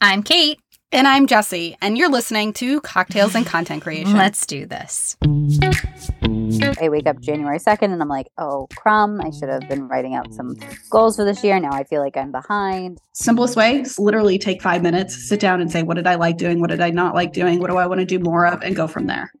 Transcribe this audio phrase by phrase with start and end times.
[0.00, 0.58] I'm Kate.
[0.92, 4.12] And I'm Jesse, and you're listening to Cocktails and Content Creation.
[4.12, 5.16] Let's do this.
[6.78, 9.20] I wake up January 2nd and I'm like, oh, crumb.
[9.20, 10.56] I should have been writing out some
[10.90, 11.58] goals for this year.
[11.58, 13.00] Now I feel like I'm behind.
[13.12, 16.60] Simplest way literally take five minutes, sit down and say, what did I like doing?
[16.60, 17.58] What did I not like doing?
[17.58, 18.62] What do I want to do more of?
[18.62, 19.32] And go from there.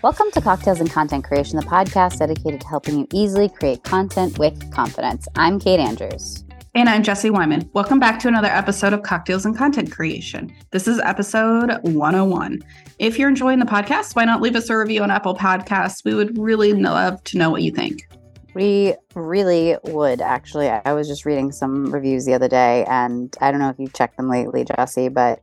[0.00, 4.38] Welcome to Cocktails and Content Creation, the podcast dedicated to helping you easily create content
[4.38, 5.26] with confidence.
[5.36, 6.44] I'm Kate Andrews.
[6.78, 7.68] And I'm Jesse Wyman.
[7.72, 10.54] Welcome back to another episode of Cocktails and Content Creation.
[10.70, 12.60] This is episode 101.
[13.00, 16.04] If you're enjoying the podcast, why not leave us a review on Apple Podcasts?
[16.04, 18.08] We would really love to know what you think.
[18.54, 20.68] We really would actually.
[20.68, 23.92] I was just reading some reviews the other day, and I don't know if you've
[23.92, 25.42] checked them lately, Jesse, but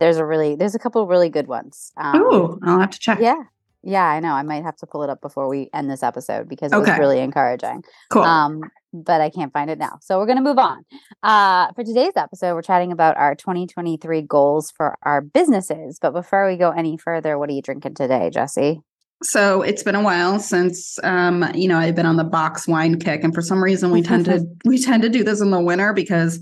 [0.00, 1.94] there's a really there's a couple of really good ones.
[1.96, 3.20] Um, Ooh, I'll have to check.
[3.22, 3.42] Yeah,
[3.82, 4.32] yeah, I know.
[4.32, 6.92] I might have to pull it up before we end this episode because it okay.
[6.92, 7.84] was really encouraging.
[8.10, 8.22] Cool.
[8.22, 8.62] Um,
[8.92, 9.98] but I can't find it now.
[10.00, 10.84] So we're going to move on.
[11.22, 15.98] Uh, for today's episode, we're chatting about our 2023 goals for our businesses.
[16.00, 18.80] But before we go any further, what are you drinking today, Jesse?
[19.22, 22.98] So it's been a while since um, you know I've been on the box wine
[22.98, 25.60] kick, and for some reason we tend to we tend to do this in the
[25.60, 26.38] winter because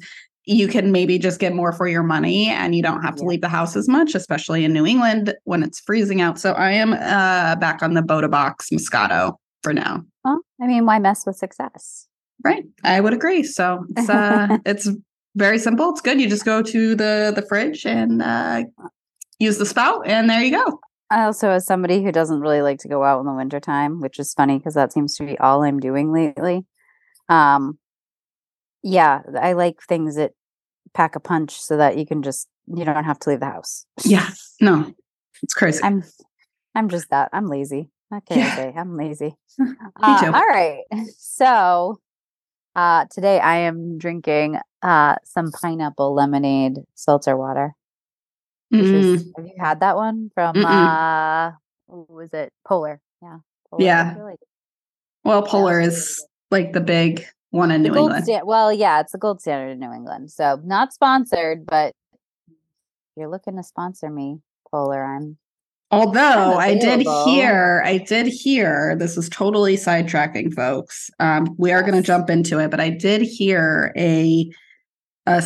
[0.47, 3.41] you can maybe just get more for your money and you don't have to leave
[3.41, 6.39] the house as much, especially in New England when it's freezing out.
[6.39, 10.05] So I am uh, back on the Bota Box Moscato for now.
[10.25, 12.07] Well, I mean, why mess with success?
[12.45, 12.65] Right.
[12.85, 13.43] I would agree.
[13.43, 14.89] So it's uh it's
[15.35, 15.91] very simple.
[15.91, 16.21] It's good.
[16.21, 18.65] You just go to the the fridge and uh
[19.39, 20.79] use the spout and there you go.
[21.11, 24.19] I also as somebody who doesn't really like to go out in the wintertime, which
[24.19, 26.67] is funny because that seems to be all I'm doing lately.
[27.29, 27.79] Um
[28.85, 30.33] yeah, I like things that
[30.93, 33.87] pack a punch so that you can just you don't have to leave the house.
[34.05, 34.29] Yeah.
[34.61, 34.93] No.
[35.43, 35.83] It's crazy.
[35.83, 36.05] I'm
[36.75, 37.31] I'm just that.
[37.33, 37.91] I'm lazy.
[38.15, 38.53] Okay, yeah.
[38.53, 38.79] okay.
[38.79, 39.35] I'm lazy.
[40.03, 40.83] Uh, all right.
[41.17, 42.01] So
[42.77, 47.75] uh, today I am drinking uh, some pineapple lemonade seltzer water.
[48.73, 48.81] Mm.
[48.81, 50.65] Is, have you had that one from Mm-mm.
[50.65, 51.53] uh
[51.87, 53.01] was it Polar?
[53.23, 53.39] Yeah.
[53.71, 54.15] Polar, yeah.
[55.23, 57.25] Well, Polar yeah, is like the big
[57.55, 58.25] one in the New England.
[58.25, 60.31] Sta- well, yeah, it's the gold standard in New England.
[60.31, 61.93] So not sponsored, but
[63.17, 65.05] you're looking to sponsor me, Polar.
[65.05, 65.39] I'm
[65.91, 71.09] Although I did hear, I did hear, this is totally sidetracking, folks.
[71.21, 71.91] Um, we are yes.
[71.91, 74.51] going to jump into it, but I did hear a,
[75.27, 75.45] a,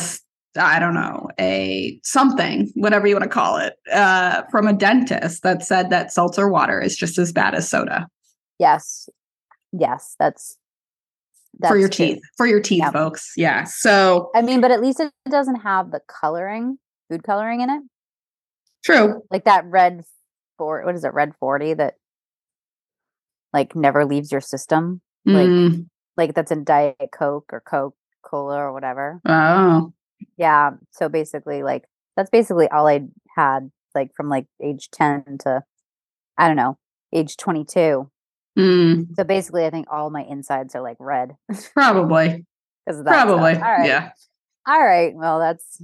[0.57, 5.43] I don't know, a something, whatever you want to call it, uh, from a dentist
[5.43, 8.07] that said that seltzer water is just as bad as soda.
[8.57, 9.07] Yes,
[9.71, 10.57] yes, that's,
[11.59, 12.05] that's for your true.
[12.05, 13.33] teeth, for your teeth, folks.
[13.35, 13.65] Yeah.
[13.65, 17.83] So I mean, but at least it doesn't have the coloring, food coloring in it.
[18.83, 19.21] True.
[19.29, 20.03] Like that red
[20.59, 21.95] four what is it red 40 that
[23.51, 25.87] like never leaves your system like mm.
[26.17, 29.91] like that's in diet coke or coke cola or whatever oh
[30.37, 33.01] yeah so basically like that's basically all i
[33.35, 35.63] had like from like age 10 to
[36.37, 36.77] i don't know
[37.13, 38.11] age 22
[38.59, 39.15] mm.
[39.15, 41.35] so basically i think all my insides are like red
[41.73, 42.45] probably
[42.85, 44.11] because probably yeah
[44.67, 45.81] all right well that's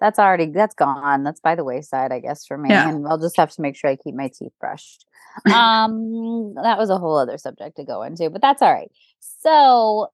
[0.00, 1.24] that's already that's gone.
[1.24, 2.70] That's by the wayside, I guess, for me.
[2.70, 2.88] Yeah.
[2.88, 5.04] And I'll just have to make sure I keep my teeth brushed.
[5.54, 8.90] um, that was a whole other subject to go into, but that's all right.
[9.20, 10.08] So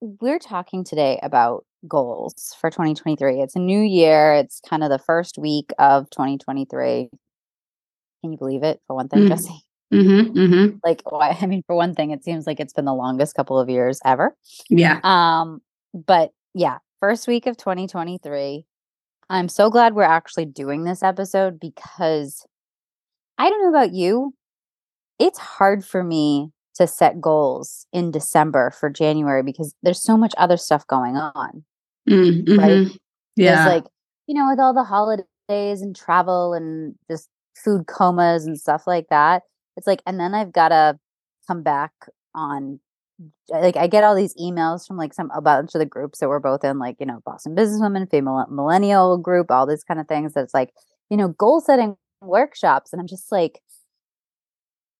[0.00, 3.40] we're talking today about goals for 2023.
[3.40, 4.34] It's a new year.
[4.34, 7.08] It's kind of the first week of 2023.
[8.22, 8.80] Can you believe it?
[8.86, 9.28] For one thing, mm.
[9.28, 9.65] Jesse.
[9.92, 10.76] Mm-hmm, mm-hmm.
[10.84, 13.68] Like, I mean, for one thing, it seems like it's been the longest couple of
[13.68, 14.36] years ever.
[14.68, 15.00] Yeah.
[15.02, 15.60] Um,
[15.94, 18.66] but yeah, first week of 2023
[19.28, 22.46] I'm so glad we're actually doing this episode because
[23.38, 24.34] I don't know about you.
[25.18, 30.34] It's hard for me to set goals in December for January because there's so much
[30.36, 31.64] other stuff going on.
[32.08, 32.58] Mm-hmm.
[32.58, 32.88] Right?
[33.34, 33.54] Yeah.
[33.56, 33.84] There's like,
[34.26, 39.06] you know, with all the holidays and travel and just food comas and stuff like
[39.10, 39.42] that.
[39.76, 40.98] It's like, and then I've got to
[41.46, 41.92] come back
[42.34, 42.80] on
[43.48, 46.28] like I get all these emails from like some a bunch of the groups that
[46.28, 50.08] we're both in, like you know Boston Businesswomen, Female Millennial Group, all these kind of
[50.08, 50.34] things.
[50.34, 50.72] That's like
[51.10, 53.60] you know goal setting workshops, and I'm just like,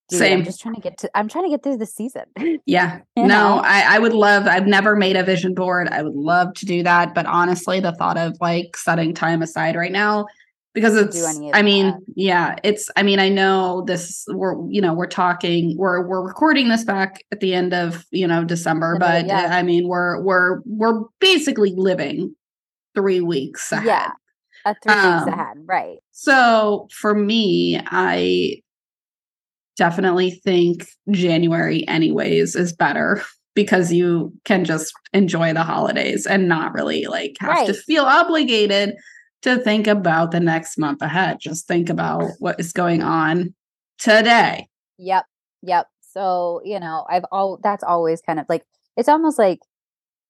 [0.08, 0.38] Dude, Same.
[0.38, 1.10] I'm just trying to get to.
[1.16, 2.24] I'm trying to get through the season.
[2.64, 3.00] Yeah.
[3.16, 4.46] no, I, I would love.
[4.46, 5.88] I've never made a vision board.
[5.88, 9.76] I would love to do that, but honestly, the thought of like setting time aside
[9.76, 10.26] right now
[10.76, 11.24] because it's
[11.54, 12.00] i mean that.
[12.16, 16.68] yeah it's i mean i know this we're you know we're talking we're we're recording
[16.68, 19.48] this back at the end of you know december but yeah.
[19.52, 22.36] i mean we're we're we're basically living
[22.94, 24.10] three weeks ahead yeah
[24.66, 28.54] uh, three um, weeks ahead right so for me i
[29.78, 33.22] definitely think january anyways is better
[33.54, 37.66] because you can just enjoy the holidays and not really like have right.
[37.66, 38.94] to feel obligated
[39.42, 41.38] to think about the next month ahead.
[41.40, 43.54] Just think about what is going on
[43.98, 44.68] today.
[44.98, 45.24] Yep.
[45.62, 45.86] Yep.
[46.00, 48.64] So, you know, I've all that's always kind of like
[48.96, 49.60] it's almost like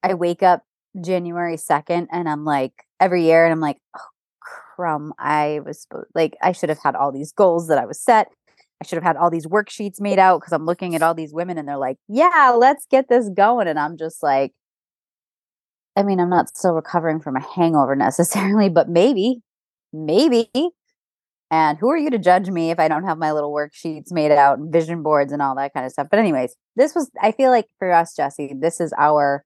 [0.03, 0.62] I wake up
[1.00, 4.00] January 2nd and I'm like every year and I'm like, oh
[4.41, 8.29] crumb, I was like I should have had all these goals that I was set.
[8.81, 11.32] I should have had all these worksheets made out because I'm looking at all these
[11.32, 13.69] women and they're like, yeah, let's get this going.
[13.69, 14.53] And I'm just like,
[15.96, 19.40] I mean, I'm not still recovering from a hangover necessarily, but maybe,
[19.93, 20.50] maybe.
[21.50, 24.32] And who are you to judge me if I don't have my little worksheets made
[24.32, 26.08] out and vision boards and all that kind of stuff?
[26.10, 29.44] But, anyways, this was, I feel like for us, Jesse, this is our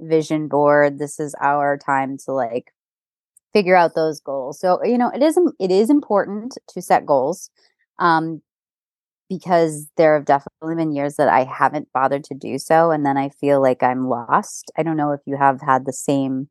[0.00, 0.98] vision board.
[0.98, 2.72] This is our time to like
[3.52, 4.58] figure out those goals.
[4.58, 7.50] So, you know, it is, it is important to set goals.
[7.98, 8.42] Um,
[9.28, 12.90] because there have definitely been years that I haven't bothered to do so.
[12.90, 14.70] And then I feel like I'm lost.
[14.76, 16.48] I don't know if you have had the same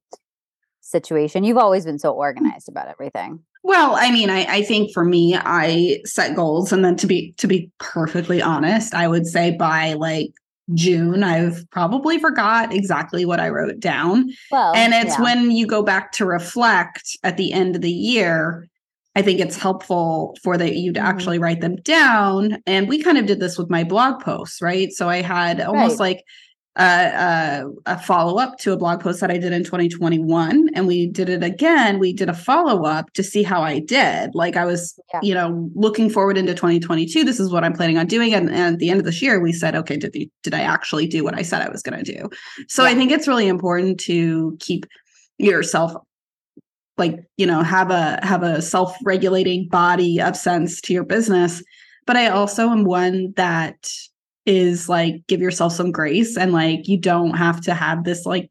[0.82, 1.44] situation.
[1.44, 2.18] You've always been so mm.
[2.18, 3.40] organized about everything.
[3.64, 7.34] Well, I mean, I, I think for me, I set goals, and then to be
[7.38, 10.32] to be perfectly honest, I would say by like
[10.74, 14.30] June, I've probably forgot exactly what I wrote down.
[14.52, 15.24] Well, and it's yeah.
[15.24, 18.68] when you go back to reflect at the end of the year
[19.16, 21.08] I think it's helpful for the, you to mm-hmm.
[21.08, 22.58] actually write them down.
[22.66, 24.92] And we kind of did this with my blog posts, right?
[24.92, 26.18] So I had almost right.
[26.18, 26.24] like
[26.76, 31.30] a, follow up to a blog post that I did in 2021, and we did
[31.30, 32.00] it again.
[32.00, 34.34] We did a follow up to see how I did.
[34.34, 35.20] Like I was, yeah.
[35.22, 37.24] you know, looking forward into 2022.
[37.24, 39.40] This is what I'm planning on doing, and, and at the end of this year,
[39.40, 42.12] we said, okay, did did I actually do what I said I was going to
[42.12, 42.30] do?
[42.68, 42.90] So yeah.
[42.90, 44.86] I think it's really important to keep
[45.38, 45.94] yourself
[46.98, 51.64] like you know have a have a self-regulating body of sense to your business
[52.06, 53.90] but i also am one that
[54.46, 58.50] is like give yourself some grace and like you don't have to have this like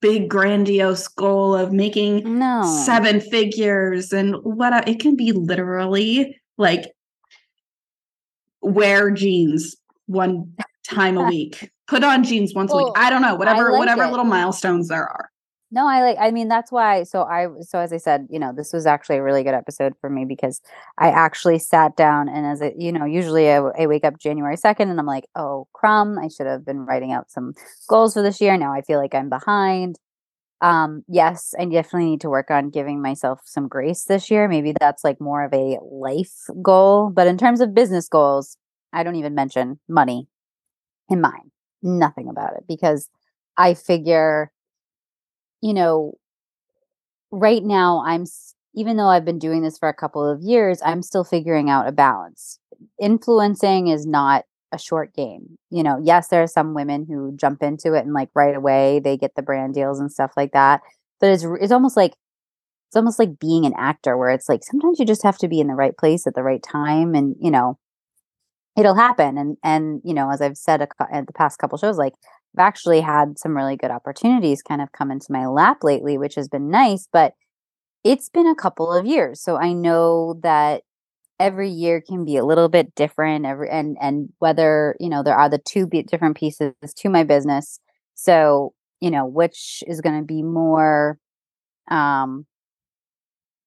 [0.00, 2.62] big grandiose goal of making no.
[2.84, 6.90] seven figures and what it can be literally like
[8.60, 9.76] wear jeans
[10.06, 10.52] one
[10.88, 13.78] time a week put on jeans once well, a week i don't know whatever like
[13.78, 14.10] whatever it.
[14.10, 15.31] little milestones there are
[15.72, 17.02] no, I like, I mean, that's why.
[17.04, 19.94] So I, so as I said, you know, this was actually a really good episode
[20.02, 20.60] for me because
[20.98, 24.58] I actually sat down and as it, you know, usually I, I wake up January
[24.58, 27.54] 2nd and I'm like, oh, crumb, I should have been writing out some
[27.88, 28.54] goals for this year.
[28.58, 29.96] Now I feel like I'm behind.
[30.60, 34.48] Um, yes, I definitely need to work on giving myself some grace this year.
[34.48, 37.10] Maybe that's like more of a life goal.
[37.10, 38.58] But in terms of business goals,
[38.92, 40.28] I don't even mention money
[41.08, 41.50] in mine.
[41.82, 43.08] Nothing about it because
[43.56, 44.51] I figure
[45.62, 46.14] you know,
[47.30, 48.24] right now I'm
[48.74, 51.86] even though I've been doing this for a couple of years, I'm still figuring out
[51.86, 52.58] a balance.
[53.00, 55.56] Influencing is not a short game.
[55.70, 59.00] You know, yes, there are some women who jump into it and like right away
[59.00, 60.80] they get the brand deals and stuff like that.
[61.20, 62.14] But it's it's almost like
[62.88, 65.60] it's almost like being an actor where it's like sometimes you just have to be
[65.60, 67.78] in the right place at the right time and you know
[68.76, 71.76] it'll happen and and you know as i've said a, at uh, the past couple
[71.78, 72.14] shows like
[72.56, 76.34] I've actually had some really good opportunities kind of come into my lap lately, which
[76.34, 77.34] has been nice, but
[78.04, 79.42] it's been a couple of years.
[79.42, 80.82] So I know that
[81.40, 85.36] every year can be a little bit different every and and whether, you know, there
[85.36, 87.80] are the two different pieces to my business.
[88.14, 91.18] So, you know, which is going to be more
[91.90, 92.46] um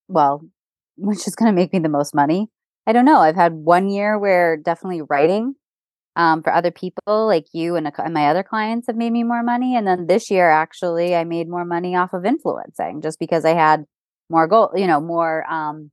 [0.08, 0.42] well,
[0.96, 2.48] which is going to make me the most money.
[2.86, 3.18] I don't know.
[3.20, 5.56] I've had one year where definitely writing
[6.16, 9.22] um, for other people like you and, a, and my other clients have made me
[9.22, 13.18] more money and then this year actually i made more money off of influencing just
[13.18, 13.84] because i had
[14.28, 15.90] more goal you know more um,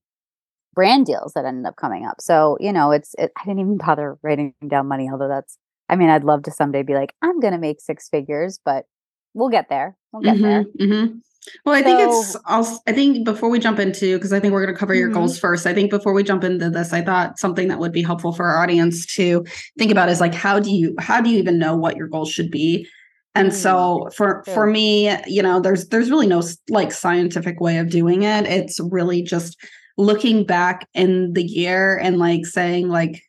[0.73, 2.15] brand deals that ended up coming up.
[2.19, 5.57] So you know it's it, i didn't even bother writing down money although that's
[5.89, 8.85] i mean i'd love to someday be like i'm gonna make six figures but
[9.33, 9.95] we'll get there.
[10.11, 11.17] We'll get mm-hmm, there mm-hmm.
[11.65, 14.53] Well, I so, think it's also, I think before we jump into, because I think
[14.53, 15.19] we're going to cover your mm-hmm.
[15.19, 15.65] goals first.
[15.65, 18.45] I think before we jump into this, I thought something that would be helpful for
[18.45, 19.45] our audience to
[19.77, 22.31] think about is like, how do you, how do you even know what your goals
[22.31, 22.87] should be?
[23.35, 23.57] And mm-hmm.
[23.57, 28.23] so for, for me, you know, there's, there's really no like scientific way of doing
[28.23, 28.45] it.
[28.45, 29.57] It's really just
[29.97, 33.21] looking back in the year and like saying like,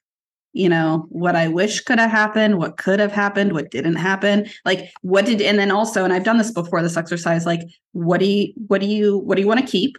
[0.55, 4.49] you know what i wish could have happened what could have happened what didn't happen
[4.65, 7.61] like what did and then also and i've done this before this exercise like
[7.93, 9.99] what do you what do you what do you want to keep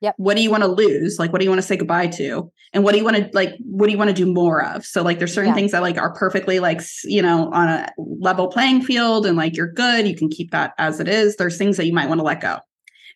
[0.00, 0.14] Yep.
[0.16, 1.18] What do you want to lose?
[1.18, 2.50] Like, what do you want to say goodbye to?
[2.72, 3.54] And what do you want to like?
[3.58, 4.86] What do you want to do more of?
[4.86, 5.54] So, like, there's certain yeah.
[5.54, 9.56] things that like are perfectly like you know on a level playing field, and like
[9.56, 10.08] you're good.
[10.08, 11.36] You can keep that as it is.
[11.36, 12.60] There's things that you might want to let go,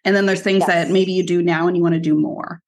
[0.04, 0.68] and then there's things yes.
[0.68, 2.60] that maybe you do now and you want to do more.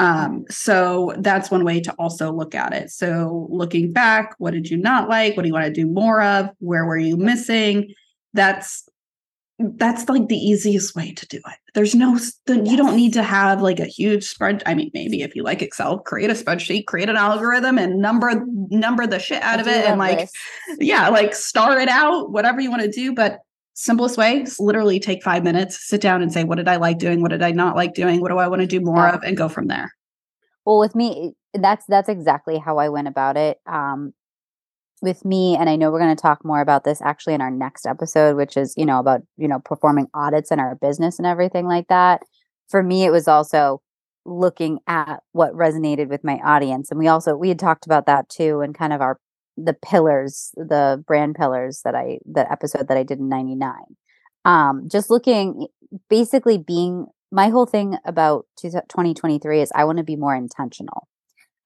[0.00, 2.90] Um, so that's one way to also look at it.
[2.90, 5.36] So looking back, what did you not like?
[5.36, 6.48] What do you want to do more of?
[6.58, 7.94] Where were you missing?
[8.32, 8.88] That's
[9.62, 11.58] that's like the easiest way to do it.
[11.74, 14.62] There's no you don't need to have like a huge spread.
[14.64, 18.42] I mean, maybe if you like Excel, create a spreadsheet, create an algorithm and number
[18.46, 20.32] number the shit out I of it and like this.
[20.78, 23.40] yeah, like star it out, whatever you want to do, but
[23.80, 26.98] simplest way is literally take 5 minutes, sit down and say what did I like
[26.98, 29.14] doing, what did I not like doing, what do I want to do more yeah.
[29.14, 29.94] of and go from there.
[30.64, 33.58] Well, with me that's that's exactly how I went about it.
[33.66, 34.12] Um
[35.02, 37.50] with me and i know we're going to talk more about this actually in our
[37.50, 41.26] next episode which is you know about you know performing audits in our business and
[41.26, 42.20] everything like that
[42.68, 43.80] for me it was also
[44.26, 48.28] looking at what resonated with my audience and we also we had talked about that
[48.28, 49.18] too and kind of our
[49.64, 53.72] the pillars the brand pillars that i that episode that i did in 99
[54.44, 55.66] um just looking
[56.08, 61.08] basically being my whole thing about 2023 is i want to be more intentional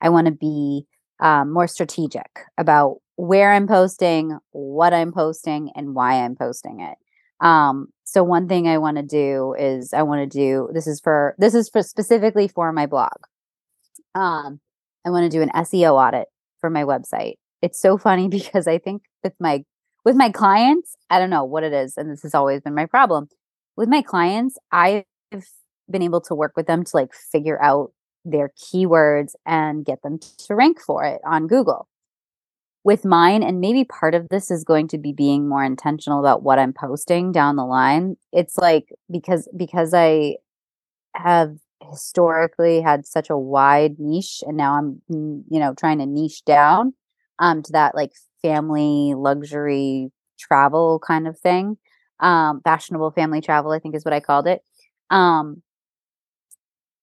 [0.00, 0.86] i want to be
[1.20, 6.98] um, more strategic about where I'm posting, what I'm posting, and why I'm posting it.
[7.44, 11.00] Um, so one thing I want to do is I want to do this is
[11.00, 13.12] for this is for specifically for my blog.
[14.14, 14.60] Um,
[15.06, 16.28] I want to do an SEO audit
[16.60, 17.34] for my website.
[17.64, 19.64] It's so funny because I think with my
[20.04, 22.84] with my clients, I don't know what it is, and this has always been my
[22.84, 23.28] problem.
[23.74, 25.04] With my clients, I've
[25.90, 27.92] been able to work with them to like figure out
[28.24, 31.88] their keywords and get them to rank for it on Google
[32.84, 36.42] with mine and maybe part of this is going to be being more intentional about
[36.42, 40.36] what i'm posting down the line it's like because because i
[41.16, 41.56] have
[41.90, 46.92] historically had such a wide niche and now i'm you know trying to niche down
[47.38, 48.12] um to that like
[48.42, 51.76] family luxury travel kind of thing
[52.20, 54.62] um fashionable family travel i think is what i called it
[55.10, 55.62] um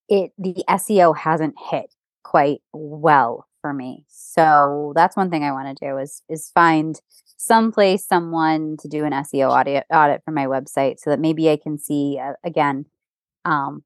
[0.10, 4.06] it the seo hasn't hit quite well for me.
[4.10, 7.00] So that's one thing I want to do is is find
[7.38, 11.58] someplace someone to do an SEO audit audit for my website so that maybe I
[11.58, 12.86] can see uh, again
[13.46, 13.84] um,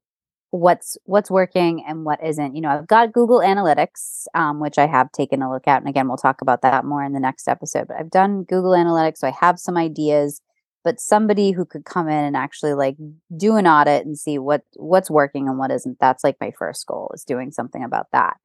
[0.50, 2.54] what's what's working and what isn't.
[2.54, 5.88] You know, I've got Google Analytics, um, which I have taken a look at, and
[5.88, 7.88] again, we'll talk about that more in the next episode.
[7.88, 10.40] But I've done Google Analytics, so I have some ideas.
[10.84, 12.96] But somebody who could come in and actually like
[13.36, 15.98] do an audit and see what what's working and what isn't.
[15.98, 18.36] That's like my first goal is doing something about that.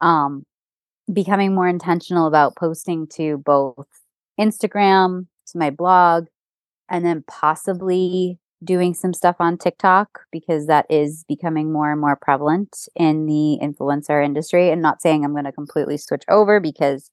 [0.00, 0.44] Um,
[1.12, 3.86] becoming more intentional about posting to both
[4.40, 6.26] Instagram, to my blog,
[6.88, 12.16] and then possibly doing some stuff on TikTok because that is becoming more and more
[12.20, 14.70] prevalent in the influencer industry.
[14.70, 17.10] And not saying I'm going to completely switch over because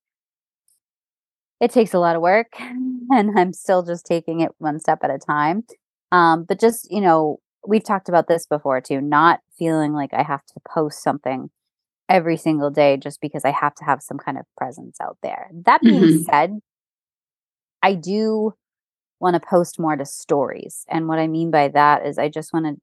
[1.59, 5.11] it takes a lot of work and I'm still just taking it one step at
[5.11, 5.63] a time.
[6.11, 10.23] Um, but just, you know, we've talked about this before too, not feeling like I
[10.23, 11.49] have to post something
[12.09, 15.49] every single day just because I have to have some kind of presence out there.
[15.65, 16.23] That being mm-hmm.
[16.23, 16.59] said,
[17.81, 18.53] I do
[19.21, 20.85] want to post more to stories.
[20.89, 22.81] And what I mean by that is I just want to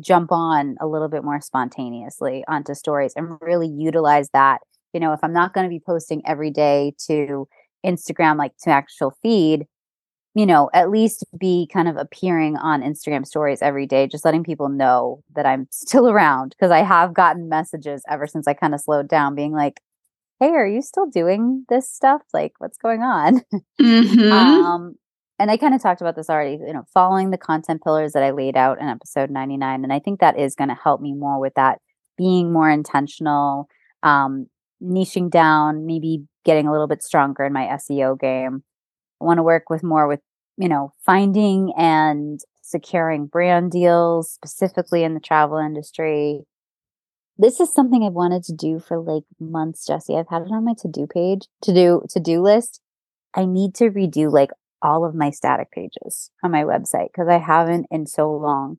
[0.00, 4.60] jump on a little bit more spontaneously onto stories and really utilize that.
[4.92, 7.48] You know, if I'm not going to be posting every day to
[7.84, 9.66] Instagram, like to actual feed,
[10.34, 14.44] you know, at least be kind of appearing on Instagram stories every day, just letting
[14.44, 18.74] people know that I'm still around because I have gotten messages ever since I kind
[18.74, 19.80] of slowed down being like,
[20.38, 22.22] Hey, are you still doing this stuff?
[22.32, 23.42] Like, what's going on?
[23.80, 24.30] Mm-hmm.
[24.32, 24.94] um,
[25.40, 28.22] and I kind of talked about this already, you know, following the content pillars that
[28.22, 29.82] I laid out in episode 99.
[29.82, 31.78] And I think that is going to help me more with that
[32.18, 33.66] being more intentional,
[34.02, 34.48] um,
[34.82, 38.62] niching down, maybe getting a little bit stronger in my SEO game.
[39.18, 40.20] I want to work with more with,
[40.58, 46.42] you know, finding and securing brand deals, specifically in the travel industry.
[47.38, 50.18] This is something I've wanted to do for like months, Jesse.
[50.18, 52.82] I've had it on my to-do page, to do to-do list.
[53.34, 54.50] I need to redo like
[54.82, 58.78] all of my static pages on my website because I haven't in so long.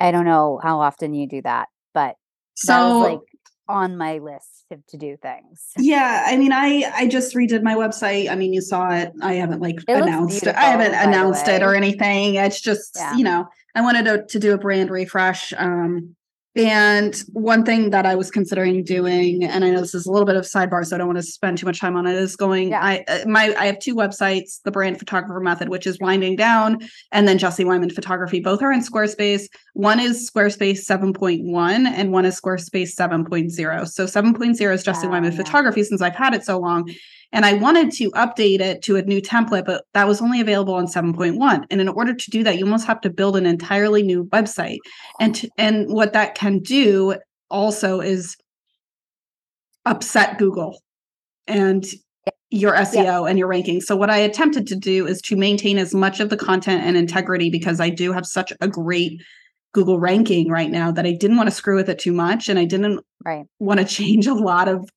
[0.00, 2.16] I don't know how often you do that, but
[2.54, 3.20] so that like
[3.68, 5.70] on my list to, to do things.
[5.78, 8.30] Yeah, I mean, I I just redid my website.
[8.30, 9.12] I mean, you saw it.
[9.22, 10.54] I haven't like it announced it.
[10.54, 12.36] I haven't announced it or anything.
[12.36, 13.16] It's just yeah.
[13.16, 15.52] you know, I wanted to to do a brand refresh.
[15.56, 16.16] Um,
[16.56, 20.26] and one thing that I was considering doing, and I know this is a little
[20.26, 22.36] bit of sidebar, so I don't want to spend too much time on it, is
[22.36, 22.68] going.
[22.68, 22.80] Yeah.
[22.80, 26.78] I uh, my I have two websites: the Brand Photographer Method, which is winding down,
[27.10, 28.38] and then Jesse Wyman Photography.
[28.38, 29.48] Both are in Squarespace.
[29.72, 33.88] One is Squarespace 7.1, and one is Squarespace 7.0.
[33.88, 35.38] So 7.0 is Jesse Wyman yeah.
[35.38, 36.88] Photography, since I've had it so long,
[37.34, 40.74] and I wanted to update it to a new template, but that was only available
[40.74, 41.64] on 7.1.
[41.68, 44.78] And in order to do that, you almost have to build an entirely new website.
[45.18, 47.16] And to, and what that can do
[47.50, 48.36] also is
[49.84, 50.80] upset Google
[51.48, 51.84] and
[52.50, 53.24] your SEO yeah.
[53.24, 53.80] and your ranking.
[53.80, 56.96] So what I attempted to do is to maintain as much of the content and
[56.96, 59.20] integrity because I do have such a great
[59.72, 62.60] Google ranking right now that I didn't want to screw with it too much and
[62.60, 63.44] I didn't right.
[63.58, 64.88] want to change a lot of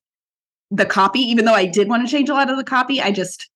[0.70, 3.00] the copy even though I did want to change a lot of the copy.
[3.00, 3.48] I just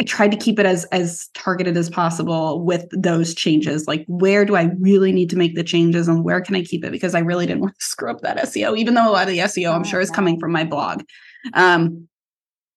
[0.00, 3.86] I tried to keep it as as targeted as possible with those changes.
[3.86, 6.84] Like where do I really need to make the changes and where can I keep
[6.84, 9.28] it because I really didn't want to screw up that SEO even though a lot
[9.28, 11.02] of the SEO I'm sure is coming from my blog.
[11.54, 12.08] Um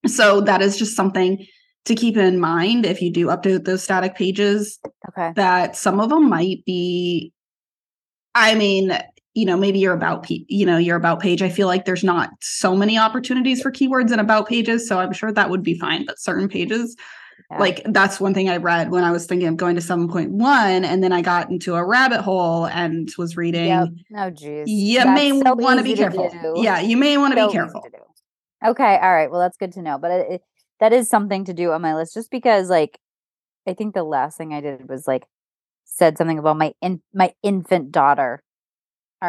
[0.06, 1.46] so that is just something
[1.86, 4.80] to keep in mind if you do update those static pages.
[5.10, 5.34] Okay.
[5.36, 7.34] That some of them might be,
[8.36, 8.98] I mean,
[9.34, 11.42] you know, maybe your about, you know, your about page.
[11.42, 15.14] I feel like there's not so many opportunities for keywords and about pages, so I'm
[15.14, 16.06] sure that would be fine.
[16.06, 16.96] But certain pages,
[17.50, 17.60] yeah.
[17.60, 21.04] like that's one thing I read when I was thinking of going to 7.1, and
[21.04, 23.68] then I got into a rabbit hole and was reading.
[23.68, 23.88] Yep.
[24.18, 24.68] Oh, geez.
[24.68, 26.30] Yeah, you that's may so want to be careful.
[26.56, 27.82] Yeah, you may want to so be careful.
[28.66, 29.30] Okay, all right.
[29.32, 29.98] Well, that's good to know.
[29.98, 30.42] But it, it,
[30.80, 33.00] that is something to do on my list, just because, like,
[33.68, 35.26] I think the last thing I did was like
[35.86, 38.44] said something about my in my infant daughter,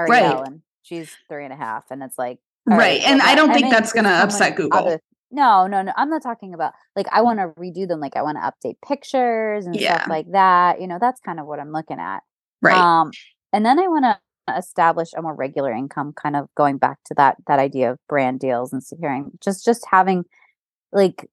[0.03, 0.47] Right.
[0.47, 2.79] and she's three and a half, and it's like right.
[2.79, 4.79] right and I don't I think that's going to upset Google.
[4.79, 5.93] Other, no, no, no.
[5.97, 8.01] I'm not talking about like I want to redo them.
[8.01, 9.97] Like I want to update pictures and yeah.
[9.97, 10.81] stuff like that.
[10.81, 12.23] You know, that's kind of what I'm looking at.
[12.63, 12.77] Right.
[12.77, 13.11] Um,
[13.53, 14.19] and then I want to
[14.57, 18.41] establish a more regular income kind of going back to that that idea of brand
[18.41, 20.25] deals and securing just just having
[20.93, 21.29] like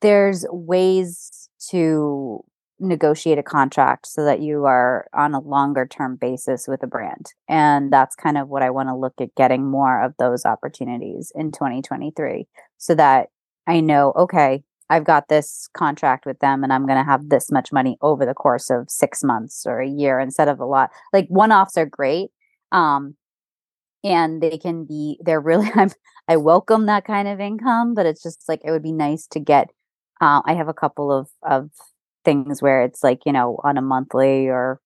[0.00, 2.44] there's ways to
[2.80, 7.32] negotiate a contract so that you are on a longer term basis with a brand
[7.48, 11.30] and that's kind of what I want to look at getting more of those opportunities
[11.34, 12.46] in 2023
[12.78, 13.28] so that
[13.66, 17.50] I know okay I've got this contract with them and I'm going to have this
[17.50, 20.90] much money over the course of 6 months or a year instead of a lot.
[21.12, 22.30] Like one-offs are great.
[22.72, 23.16] Um
[24.04, 25.90] and they can be they're really I'm
[26.28, 29.40] I welcome that kind of income, but it's just like it would be nice to
[29.40, 29.70] get
[30.20, 31.70] uh, I have a couple of of
[32.24, 34.80] things where it's like, you know, on a monthly or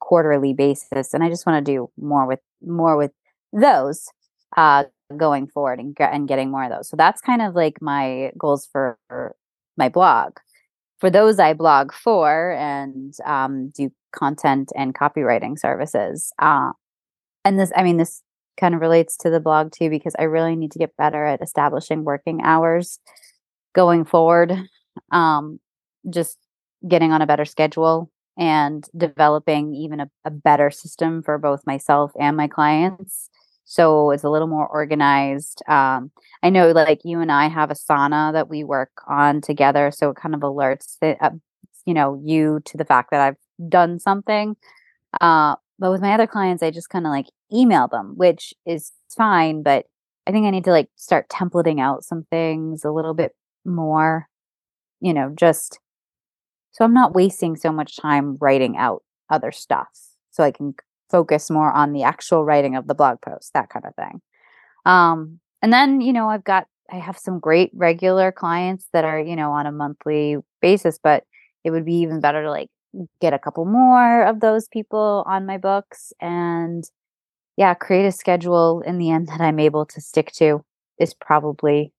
[0.00, 3.12] quarterly basis and I just want to do more with more with
[3.52, 4.08] those
[4.56, 4.84] uh
[5.16, 6.88] going forward and, and getting more of those.
[6.88, 8.98] So that's kind of like my goals for,
[9.76, 10.38] my blog.
[11.00, 16.32] For those I blog for and um, do content and copywriting services.
[16.38, 16.72] Uh,
[17.44, 18.22] and this, I mean, this
[18.58, 21.42] kind of relates to the blog too, because I really need to get better at
[21.42, 23.00] establishing working hours
[23.74, 24.52] going forward.
[25.10, 25.58] Um,
[26.10, 26.38] just
[26.86, 32.12] getting on a better schedule and developing even a, a better system for both myself
[32.18, 33.28] and my clients.
[33.64, 36.10] So it's a little more organized um,
[36.42, 40.16] i know like you and i have Asana that we work on together so it
[40.16, 41.30] kind of alerts the, uh,
[41.86, 44.56] you know you to the fact that i've done something
[45.20, 48.92] uh, but with my other clients i just kind of like email them which is
[49.16, 49.86] fine but
[50.26, 54.28] i think i need to like start templating out some things a little bit more
[55.00, 55.78] you know just
[56.72, 59.88] so i'm not wasting so much time writing out other stuff
[60.30, 60.74] so i can
[61.12, 64.20] focus more on the actual writing of the blog post, that kind of thing.
[64.86, 69.20] Um, and then, you know, I've got, I have some great regular clients that are,
[69.20, 71.24] you know, on a monthly basis, but
[71.62, 72.68] it would be even better to like
[73.20, 76.84] get a couple more of those people on my books and
[77.56, 80.64] yeah, create a schedule in the end that I'm able to stick to
[80.98, 81.92] is probably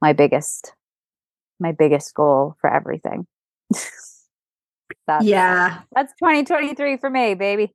[0.00, 0.74] my biggest
[1.58, 3.26] my biggest goal for everything.
[5.06, 5.80] that's, yeah.
[5.94, 7.74] That's 2023 for me, baby.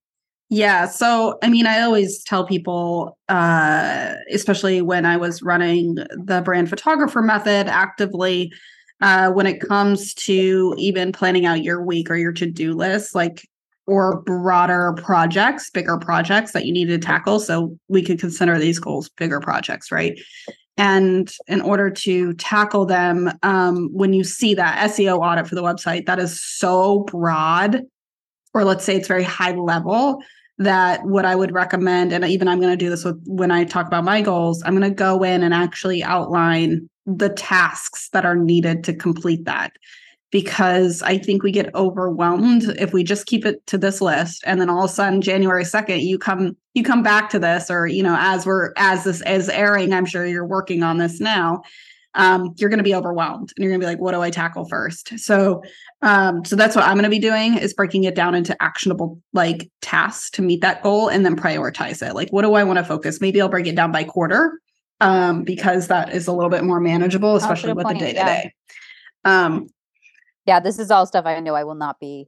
[0.50, 0.86] Yeah.
[0.88, 6.70] So, I mean, I always tell people, uh, especially when I was running the brand
[6.70, 8.52] photographer method actively,
[9.00, 13.16] uh, when it comes to even planning out your week or your to do list,
[13.16, 13.48] like,
[13.88, 17.40] or broader projects, bigger projects that you need to tackle.
[17.40, 20.20] So, we could consider these goals bigger projects, right?
[20.78, 25.64] And in order to tackle them, um, when you see that SEO audit for the
[25.64, 27.82] website, that is so broad,
[28.54, 30.22] or let's say it's very high level
[30.58, 33.64] that what I would recommend, and even I'm going to do this with when I
[33.64, 38.26] talk about my goals, I'm going to go in and actually outline the tasks that
[38.26, 39.74] are needed to complete that.
[40.32, 44.62] Because I think we get overwhelmed if we just keep it to this list, and
[44.62, 47.88] then all of a sudden January second you come you come back to this, or
[47.88, 51.64] you know as we're as this is airing, I'm sure you're working on this now,
[52.14, 54.30] um, you're going to be overwhelmed and you're going to be like, what do I
[54.30, 55.18] tackle first?
[55.20, 55.64] So,
[56.02, 59.22] um, so that's what I'm going to be doing is breaking it down into actionable
[59.34, 62.14] like tasks to meet that goal and then prioritize it.
[62.14, 63.22] Like, what do I want to focus?
[63.22, 64.60] Maybe I'll break it down by quarter
[65.00, 68.00] um, because that is a little bit more manageable, especially with point.
[68.00, 68.54] the day to day.
[69.24, 69.68] Um,
[70.46, 72.28] yeah, this is all stuff I know I will not be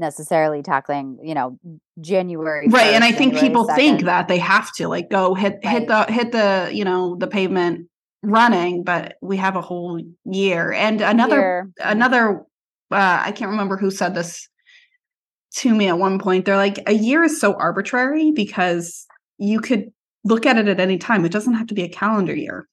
[0.00, 1.58] necessarily tackling, you know,
[2.00, 2.66] January.
[2.68, 2.94] Right.
[2.94, 3.76] and I think people 2nd.
[3.76, 5.72] think that they have to like go hit right.
[5.72, 7.88] hit the hit the, you know, the pavement
[8.22, 10.72] running, but we have a whole year.
[10.72, 11.70] And another year.
[11.78, 12.40] Another
[12.90, 14.48] uh I can't remember who said this
[15.56, 16.46] to me at one point.
[16.46, 19.06] They're like a year is so arbitrary because
[19.38, 19.92] you could
[20.24, 21.24] look at it at any time.
[21.24, 22.66] It doesn't have to be a calendar year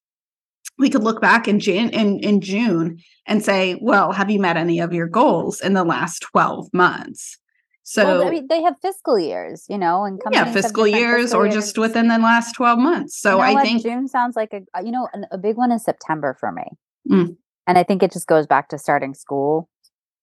[0.77, 4.57] we could look back in Jan in, in June and say, well, have you met
[4.57, 7.37] any of your goals in the last 12 months?
[7.83, 11.39] So well, I mean, they have fiscal years, you know, and yeah, fiscal years fiscal
[11.39, 11.55] or years.
[11.55, 13.17] just within the last 12 months.
[13.17, 13.63] So you know I what?
[13.63, 16.63] think June sounds like a, you know, a big one is September for me.
[17.09, 17.37] Mm.
[17.65, 19.69] And I think it just goes back to starting school.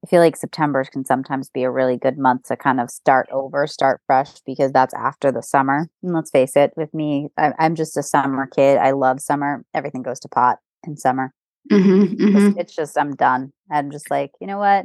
[0.05, 3.27] I feel like September can sometimes be a really good month to kind of start
[3.33, 5.89] over, start fresh, because that's after the summer.
[6.03, 8.77] And let's face it, with me, I, am just a summer kid.
[8.77, 9.65] I love summer.
[9.73, 11.33] Everything goes to pot in summer.
[11.73, 12.37] Mm-hmm, mm-hmm.
[12.37, 13.51] It's, it's, just, I'm done.
[13.71, 14.85] I'm just like, you know what?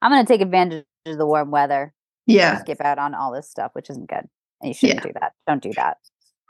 [0.00, 1.92] I'm going to take advantage of the warm weather.
[2.28, 2.60] Yeah.
[2.60, 4.28] Skip out on all this stuff, which isn't good.
[4.60, 5.06] And you shouldn't yeah.
[5.06, 5.32] do that.
[5.48, 5.96] Don't do that.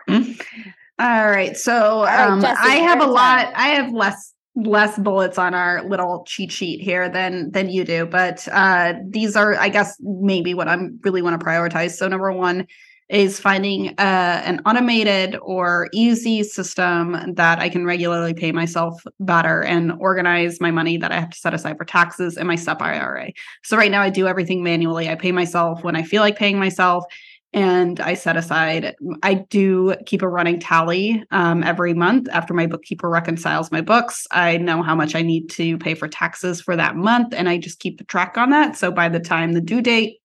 [0.06, 0.68] Mm-hmm.
[0.98, 1.56] All right.
[1.56, 3.50] So um, Jesse, I have a lot.
[3.54, 8.04] I have less less bullets on our little cheat sheet here than than you do
[8.04, 11.92] but uh these are i guess maybe what i'm really want to prioritize.
[11.92, 12.66] So number one
[13.08, 19.62] is finding uh, an automated or easy system that i can regularly pay myself better
[19.62, 22.82] and organize my money that i have to set aside for taxes and my SEP
[22.82, 23.30] ira
[23.64, 25.08] so right now i do everything manually.
[25.08, 27.04] I pay myself when i feel like paying myself
[27.54, 32.66] and I set aside, I do keep a running tally um, every month after my
[32.66, 34.26] bookkeeper reconciles my books.
[34.30, 37.56] I know how much I need to pay for taxes for that month, and I
[37.56, 38.76] just keep a track on that.
[38.76, 40.18] So by the time the due date,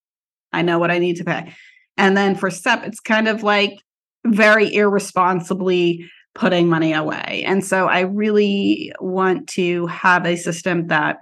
[0.51, 1.53] I know what I need to pay.
[1.97, 3.79] And then for SEP, it's kind of like
[4.25, 6.05] very irresponsibly
[6.36, 7.43] putting money away.
[7.45, 11.19] And so I really want to have a system that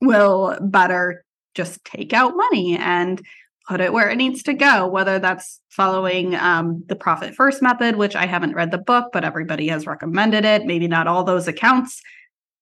[0.00, 1.24] will better
[1.54, 3.22] just take out money and
[3.66, 7.96] put it where it needs to go, whether that's following um, the profit first method,
[7.96, 10.66] which I haven't read the book, but everybody has recommended it.
[10.66, 12.00] Maybe not all those accounts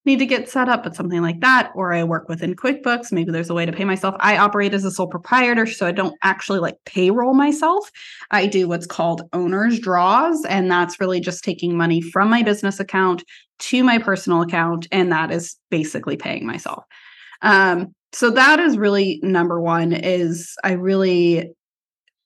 [0.06, 1.72] need to get set up, but something like that.
[1.74, 3.10] Or I work within QuickBooks.
[3.10, 4.14] Maybe there's a way to pay myself.
[4.20, 7.90] I operate as a sole proprietor, so I don't actually like payroll myself.
[8.30, 12.80] I do what's called owner's draws, and that's really just taking money from my business
[12.80, 13.24] account
[13.60, 16.84] to my personal account, and that is basically paying myself.
[17.40, 21.52] Um, so that is really number one is i really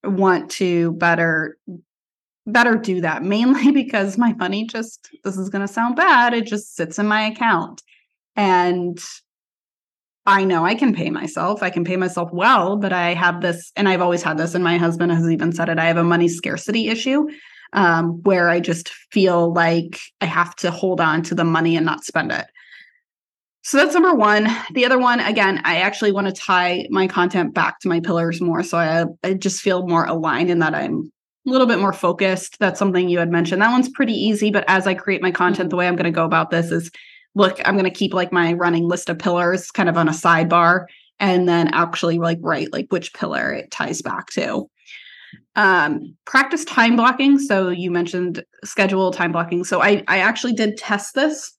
[0.05, 1.57] want to better
[2.47, 6.47] better do that mainly because my money just this is going to sound bad it
[6.47, 7.83] just sits in my account.
[8.37, 8.99] And
[10.27, 13.73] i know i can pay myself i can pay myself well but i have this
[13.77, 16.05] and i've always had this and my husband has even said it i have a
[16.05, 17.27] money scarcity issue
[17.73, 21.87] um, where i just feel like i have to hold on to the money and
[21.87, 22.47] not spend it
[23.63, 24.49] so that's number one.
[24.73, 28.41] The other one, again, I actually want to tie my content back to my pillars
[28.41, 28.63] more.
[28.63, 31.13] So I, I just feel more aligned in that I'm
[31.47, 32.59] a little bit more focused.
[32.61, 33.61] That's something you had mentioned.
[33.61, 34.51] That one's pretty easy.
[34.51, 36.91] But as I create my content, the way I'm going to go about this is
[37.35, 40.13] look, I'm going to keep like my running list of pillars kind of on a
[40.13, 40.87] sidebar
[41.21, 44.69] and then actually like write like which pillar it ties back to.
[45.57, 47.39] Um, practice time blocking.
[47.39, 49.65] So you mentioned schedule time blocking.
[49.65, 51.58] So I I actually did test this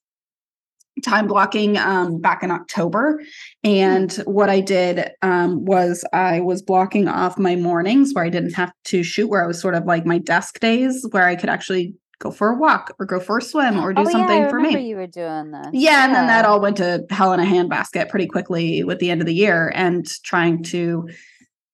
[1.04, 3.22] time blocking um, back in October.
[3.64, 8.54] And what I did um, was I was blocking off my mornings where I didn't
[8.54, 11.48] have to shoot, where I was sort of like my desk days where I could
[11.48, 14.48] actually go for a walk or go for a swim or do oh, something yeah,
[14.48, 14.88] for me.
[14.88, 15.68] You were doing this.
[15.72, 18.98] Yeah, yeah, and then that all went to hell in a handbasket pretty quickly with
[18.98, 21.08] the end of the year and trying to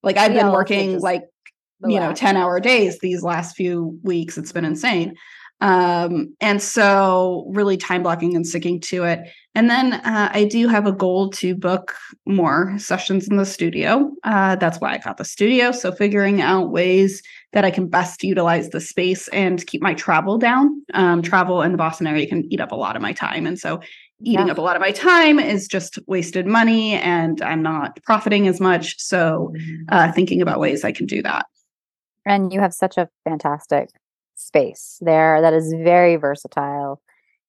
[0.02, 1.24] like I've yeah, been working like
[1.87, 4.38] you know 10 hour days these last few weeks.
[4.38, 5.14] It's been insane.
[5.61, 9.21] Um, and so really time blocking and sticking to it.
[9.55, 11.95] And then uh, I do have a goal to book
[12.27, 14.12] more sessions in the studio.
[14.23, 15.73] Uh, that's why I got the studio.
[15.73, 17.23] So figuring out ways
[17.55, 20.83] that I can best utilize the space and keep my travel down.
[20.92, 23.47] Um, travel in the Boston area can eat up a lot of my time.
[23.47, 23.81] And so
[24.21, 24.53] eating yeah.
[24.53, 28.61] up a lot of my time is just wasted money and I'm not profiting as
[28.61, 28.99] much.
[28.99, 29.85] So mm-hmm.
[29.88, 31.47] uh, thinking about ways I can do that.
[32.27, 33.88] And you have such a fantastic
[34.37, 37.01] space there that is very versatile.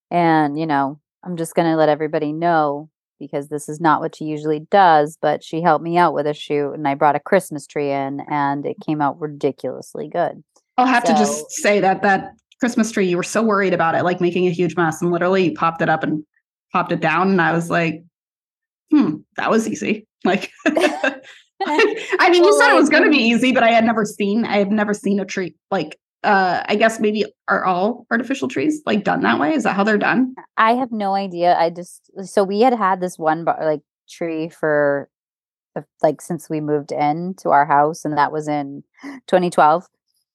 [0.10, 4.16] And, you know, I'm just going to let everybody know because this is not what
[4.16, 7.20] she usually does, but she helped me out with a shoot and I brought a
[7.20, 10.44] Christmas tree in and it came out ridiculously good.
[10.78, 13.96] I'll have so, to just say that that Christmas tree, you were so worried about
[13.96, 16.24] it, like making a huge mess, and literally you popped it up and
[16.72, 17.30] popped it down.
[17.30, 18.04] And I was like,
[18.92, 20.08] hmm, that was easy.
[20.24, 21.20] Like, I
[22.32, 24.46] mean, well, you said it was going to be easy, but I had never seen,
[24.46, 28.82] I have never seen a tree like uh i guess maybe are all artificial trees
[28.86, 32.12] like done that way is that how they're done i have no idea i just
[32.24, 35.10] so we had had this one like tree for
[36.02, 38.84] like since we moved in to our house, and that was in
[39.28, 39.86] 2012.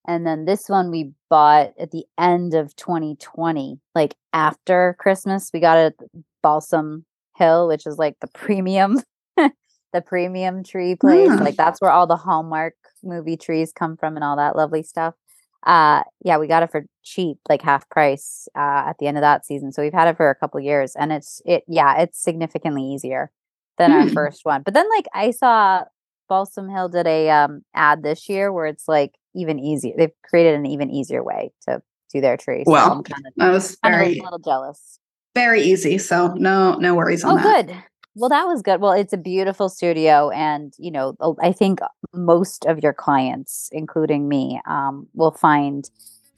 [0.06, 5.50] And then this one we bought at the end of 2020, like after Christmas.
[5.54, 6.08] We got it at
[6.42, 7.04] Balsam
[7.36, 9.00] Hill, which is like the premium,
[9.36, 11.30] the premium tree place.
[11.30, 11.40] Mm.
[11.40, 12.74] Like that's where all the Hallmark
[13.04, 15.14] movie trees come from and all that lovely stuff.
[15.64, 19.22] Uh yeah, we got it for cheap, like half price uh at the end of
[19.22, 19.72] that season.
[19.72, 23.30] So we've had it for a couple years and it's it yeah, it's significantly easier
[23.78, 24.62] than our first one.
[24.62, 25.84] But then like I saw
[26.28, 29.94] Balsam Hill did a um ad this year where it's like even easier.
[29.96, 32.64] They've created an even easier way to do their tree.
[32.64, 34.98] So well, kind of, I was very a little jealous.
[35.34, 35.98] Very easy.
[35.98, 37.66] So no no worries on oh, that.
[37.66, 37.76] good.
[38.14, 38.80] Well, that was good.
[38.80, 41.80] Well, it's a beautiful studio, and you know, I think
[42.12, 45.88] most of your clients, including me, um, will find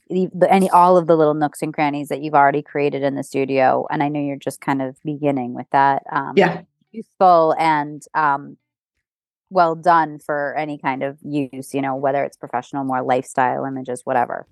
[0.09, 3.23] the, any all of the little nooks and crannies that you've already created in the
[3.23, 3.85] studio.
[3.89, 6.03] And I know you're just kind of beginning with that.
[6.11, 6.61] Um, yeah,
[6.91, 8.55] useful and um,
[9.49, 11.73] well done for any kind of use.
[11.73, 14.47] You know, whether it's professional, more lifestyle images, whatever.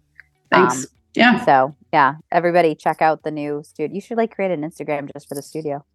[0.51, 0.75] Thanks.
[0.75, 1.45] Um, yeah.
[1.45, 3.95] So yeah, everybody check out the new studio.
[3.95, 5.85] You should like create an Instagram just for the studio.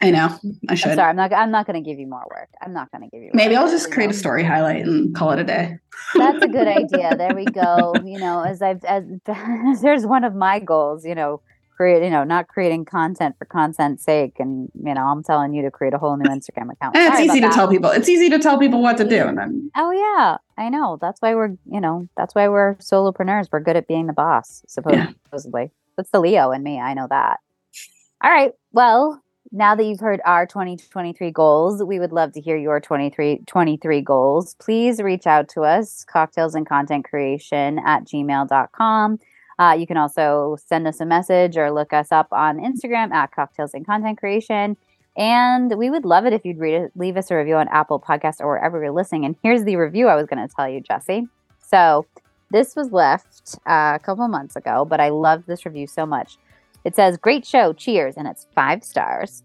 [0.00, 0.38] I know.
[0.68, 0.90] I should.
[0.90, 1.32] I'm sorry, I'm not.
[1.32, 2.48] I'm not going to give you more work.
[2.62, 3.30] I'm not going to give you.
[3.34, 4.12] Maybe I'll just create know.
[4.12, 5.76] a story highlight and call it a day.
[6.14, 7.16] That's a good idea.
[7.16, 7.94] There we go.
[8.04, 9.04] You know, as I've as,
[9.82, 11.04] there's one of my goals.
[11.04, 11.40] You know,
[11.76, 12.04] create.
[12.04, 14.34] You know, not creating content for content's sake.
[14.38, 16.96] And you know, I'm telling you to create a whole new Instagram account.
[16.96, 17.54] And it's easy to that.
[17.54, 17.90] tell people.
[17.90, 19.26] It's easy to tell people what to do.
[19.26, 19.70] And then.
[19.76, 20.96] Oh yeah, I know.
[21.00, 21.56] That's why we're.
[21.66, 23.48] You know, that's why we're solopreneurs.
[23.50, 24.62] We're good at being the boss.
[24.68, 25.62] Supposedly.
[25.62, 25.68] Yeah.
[25.96, 26.78] That's the Leo in me.
[26.78, 27.40] I know that.
[28.22, 28.52] All right.
[28.72, 29.20] Well,
[29.52, 34.00] now that you've heard our 2023 goals, we would love to hear your 23, 23
[34.02, 34.54] goals.
[34.54, 39.18] Please reach out to us, cocktails and content creation at gmail.com.
[39.58, 43.32] Uh, you can also send us a message or look us up on Instagram at
[43.32, 44.76] cocktails and content creation.
[45.16, 48.48] And we would love it if you'd leave us a review on Apple Podcast or
[48.48, 49.24] wherever you're listening.
[49.24, 51.26] And here's the review I was going to tell you, Jesse.
[51.60, 52.06] So
[52.50, 56.38] this was left uh, a couple months ago, but I love this review so much.
[56.88, 59.42] It says, Great show, cheers, and it's five stars.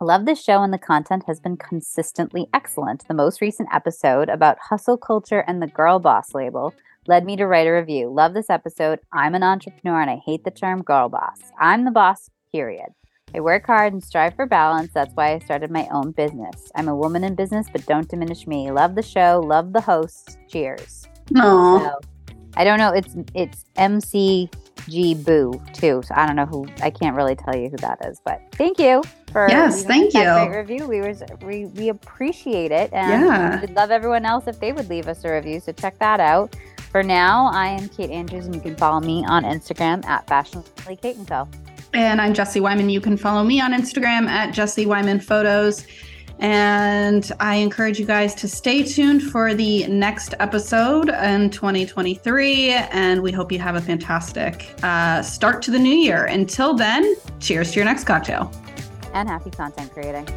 [0.00, 3.06] Love this show, and the content has been consistently excellent.
[3.06, 6.74] The most recent episode about hustle culture and the girl boss label
[7.06, 8.12] led me to write a review.
[8.12, 8.98] Love this episode.
[9.12, 11.38] I'm an entrepreneur and I hate the term girl boss.
[11.60, 12.88] I'm the boss, period.
[13.32, 14.90] I work hard and strive for balance.
[14.92, 16.72] That's why I started my own business.
[16.74, 18.72] I'm a woman in business, but don't diminish me.
[18.72, 19.40] Love the show.
[19.46, 20.36] Love the host.
[20.48, 21.06] Cheers.
[21.30, 21.80] Aww.
[21.80, 22.00] So,
[22.56, 22.90] I don't know.
[22.90, 24.50] It's it's MC
[24.88, 26.02] G Boo too.
[26.04, 26.66] So I don't know who.
[26.82, 30.22] I can't really tell you who that is, but thank you for yes, thank you.
[30.22, 30.88] Great review.
[30.88, 33.60] We was we we appreciate it, and yeah.
[33.60, 35.60] we'd love everyone else if they would leave us a review.
[35.60, 36.56] So check that out.
[36.90, 40.96] For now, I am Kate Andrews, and you can follow me on Instagram at Fashionably
[40.96, 41.48] Kate and Co.
[41.92, 42.88] And I'm Jesse Wyman.
[42.88, 45.86] You can follow me on Instagram at Jesse Wyman Photos.
[46.38, 52.72] And I encourage you guys to stay tuned for the next episode in 2023.
[52.72, 56.26] And we hope you have a fantastic uh, start to the new year.
[56.26, 58.52] Until then, cheers to your next cocktail.
[59.14, 60.28] And happy content creating.